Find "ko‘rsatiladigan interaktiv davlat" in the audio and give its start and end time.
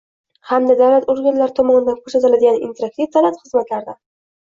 2.01-3.43